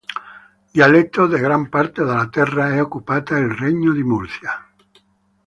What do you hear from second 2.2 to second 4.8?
terra è occupato il Regno di Murcia.